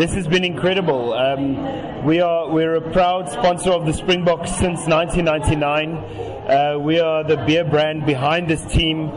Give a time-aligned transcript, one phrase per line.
[0.00, 1.12] this has been incredible.
[1.12, 5.94] Um, we are we're a proud sponsor of the Springboks since 1999.
[5.94, 9.10] Uh, we are the beer brand behind this team,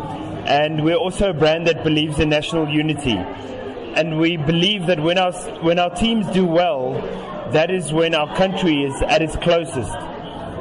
[0.45, 3.15] and we're also a brand that believes in national unity.
[3.15, 6.95] And we believe that when our when our teams do well,
[7.53, 9.95] that is when our country is at its closest.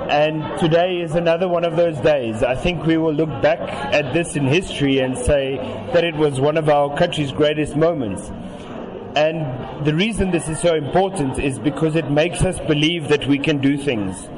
[0.09, 2.45] And today is another one of those days.
[2.45, 5.57] I think we will look back at this in history and say
[5.93, 8.31] that it was one of our country's greatest moments.
[9.15, 13.39] And the reason this is so important is because it makes us believe that we
[13.39, 14.29] can do things.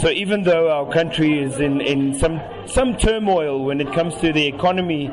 [0.00, 4.32] So even though our country is in, in some, some turmoil when it comes to
[4.32, 5.06] the economy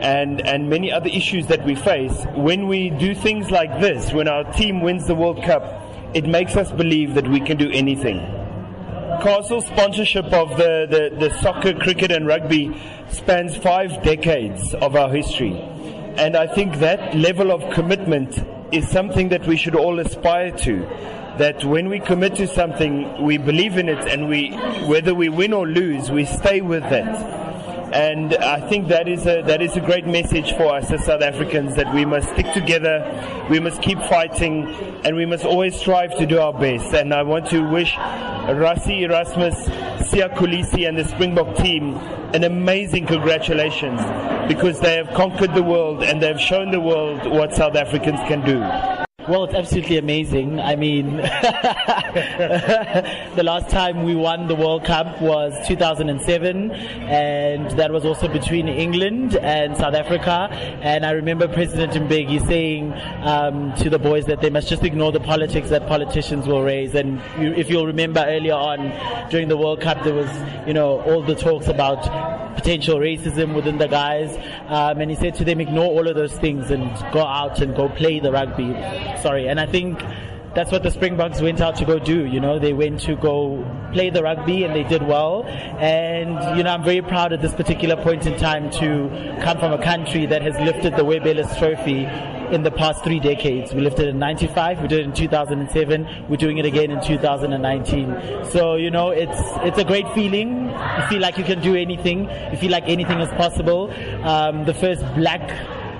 [0.00, 4.28] and, and many other issues that we face, when we do things like this, when
[4.28, 5.62] our team wins the World Cup,
[6.14, 8.18] it makes us believe that we can do anything.
[9.22, 12.76] Castle's sponsorship of the, the, the soccer, cricket, and rugby
[13.08, 15.52] spans five decades of our history.
[16.16, 18.38] And I think that level of commitment
[18.72, 20.80] is something that we should all aspire to.
[21.38, 24.50] That when we commit to something, we believe in it, and we,
[24.86, 27.40] whether we win or lose, we stay with that.
[27.94, 31.20] And I think that is a that is a great message for us as South
[31.20, 33.04] Africans that we must stick together,
[33.50, 34.66] we must keep fighting,
[35.04, 36.94] and we must always strive to do our best.
[36.94, 39.68] And I want to wish Rassie Erasmus,
[40.12, 41.94] Siya Kolisi, and the Springbok team
[42.34, 43.98] an amazing congratulations
[44.46, 48.20] because they have conquered the world and they have shown the world what South Africans
[48.28, 48.60] can do.
[49.28, 50.58] Well, it's absolutely amazing.
[50.58, 51.16] I mean,
[53.36, 58.66] the last time we won the World Cup was 2007, and that was also between
[58.66, 60.48] England and South Africa.
[60.82, 62.92] And I remember President Mbeki saying
[63.22, 66.96] um, to the boys that they must just ignore the politics that politicians will raise.
[66.96, 68.90] And you, if you'll remember earlier on
[69.30, 70.30] during the World Cup, there was,
[70.66, 72.02] you know, all the talks about
[72.54, 74.36] potential racism within the guys.
[74.68, 77.74] Um, and he said to them, ignore all of those things and go out and
[77.74, 78.72] go play the rugby.
[79.20, 79.48] Sorry.
[79.48, 80.00] And I think
[80.54, 82.26] that's what the Springboks went out to go do.
[82.26, 85.44] You know, they went to go play the rugby and they did well.
[85.44, 89.72] And, you know, I'm very proud at this particular point in time to come from
[89.72, 92.06] a country that has lifted the Webb Ellis Trophy
[92.52, 93.72] in the past three decades.
[93.72, 98.44] We lifted in 95, we did it in 2007, we're doing it again in 2019.
[98.50, 100.68] So, you know, it's, it's a great feeling.
[100.68, 102.28] You feel like you can do anything.
[102.50, 103.90] You feel like anything is possible.
[104.22, 105.42] Um, the first black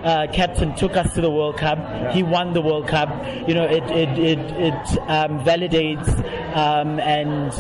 [0.05, 1.79] uh, captain took us to the World Cup.
[1.79, 2.13] Yeah.
[2.13, 3.09] He won the World Cup.
[3.49, 6.09] You know, it it it, it um, validates
[6.57, 7.53] um, and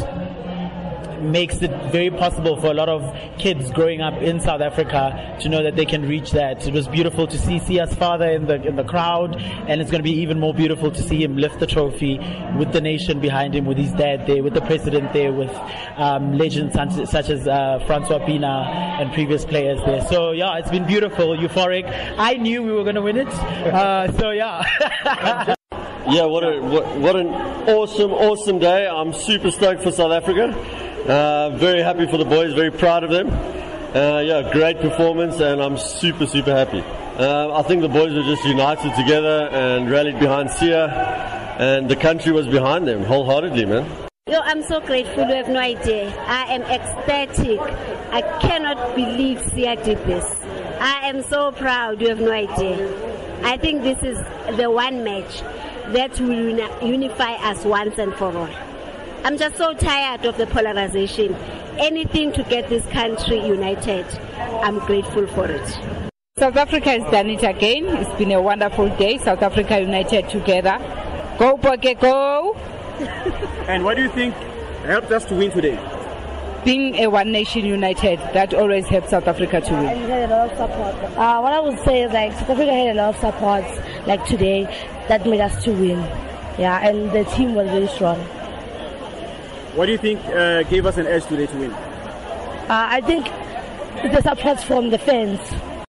[1.22, 3.02] makes it very possible for a lot of
[3.38, 6.66] kids growing up in South Africa to know that they can reach that.
[6.66, 10.00] It was beautiful to see Siya's father in the in the crowd, and it's going
[10.00, 12.18] to be even more beautiful to see him lift the trophy
[12.58, 15.54] with the nation behind him, with his dad there, with the president there, with
[15.96, 16.74] um, legends
[17.10, 18.66] such as uh, Francois Pienaar
[19.00, 20.02] and previous players there.
[20.06, 21.84] So yeah, it's been beautiful, euphoric.
[22.18, 25.54] I knew we were going to win it, uh, so yeah.
[26.08, 28.88] Yeah, what a what, what an awesome, awesome day!
[28.88, 30.52] I'm super stoked for South Africa.
[31.06, 33.28] Uh, very happy for the boys, very proud of them.
[33.94, 36.80] Uh, yeah, great performance, and I'm super, super happy.
[37.18, 40.88] Uh, I think the boys were just united together and rallied behind Siya,
[41.58, 43.84] and the country was behind them wholeheartedly, man.
[44.28, 45.26] Yo, I'm so grateful.
[45.26, 46.08] You have no idea.
[46.28, 47.58] I am ecstatic.
[48.12, 50.24] I cannot believe Siya did this.
[50.80, 52.00] I am so proud.
[52.00, 52.88] You have no idea.
[53.44, 54.18] I think this is
[54.56, 55.42] the one match
[55.92, 58.48] that will unify us once and for all.
[59.24, 61.36] I'm just so tired of the polarization.
[61.78, 64.04] Anything to get this country united.
[64.64, 65.68] I'm grateful for it.
[66.36, 67.86] South Africa has done it again.
[67.86, 69.18] It's been a wonderful day.
[69.18, 70.76] South Africa united together.
[71.38, 72.54] Go, Bokke, go!
[73.68, 74.34] and what do you think
[74.84, 75.78] helped us to win today?
[76.64, 79.86] Being a one nation united, that always helps South Africa to win.
[79.86, 80.94] And we had a lot of support.
[81.16, 83.64] Uh, what I would say is like South Africa had a lot of support,
[84.08, 84.64] like today,
[85.08, 85.98] that made us to win.
[86.58, 88.18] Yeah, and the team was very strong.
[89.74, 91.70] What do you think uh, gave us an edge today to win?
[91.72, 93.24] Uh, I think
[94.12, 95.40] the support from the fans